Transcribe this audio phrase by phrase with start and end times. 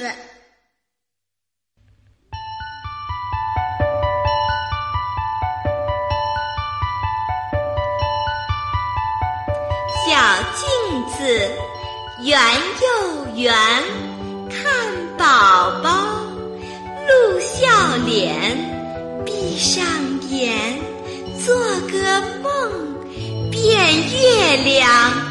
[0.00, 0.10] 子。
[10.06, 10.16] 小
[10.56, 10.66] 镜
[11.18, 11.18] 子
[12.24, 12.34] 圆
[12.80, 13.54] 又圆，
[14.48, 15.90] 看宝宝
[17.06, 18.56] 露笑脸，
[19.26, 19.84] 闭上
[20.30, 20.78] 眼
[21.44, 21.54] 做
[21.90, 22.50] 个梦，
[23.50, 25.29] 变月亮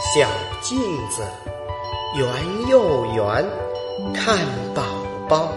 [0.00, 0.28] 小
[0.62, 0.78] 镜
[1.10, 1.22] 子
[2.16, 2.26] 圆
[2.68, 3.44] 又圆，
[4.14, 4.38] 看
[4.72, 4.84] 宝
[5.28, 5.52] 宝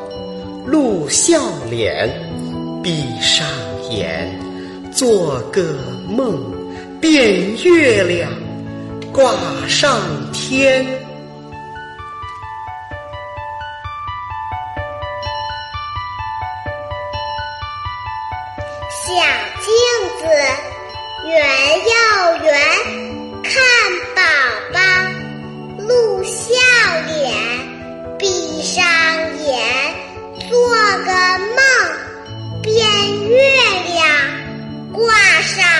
[0.65, 2.09] 露笑脸，
[2.83, 3.47] 闭上
[3.91, 4.39] 眼
[4.91, 5.61] 做个
[6.09, 6.41] 梦，
[6.99, 8.31] 变月亮
[9.13, 9.35] 挂
[9.67, 10.01] 上
[10.33, 10.83] 天。
[19.05, 19.13] 小
[19.61, 19.71] 镜
[20.19, 20.25] 子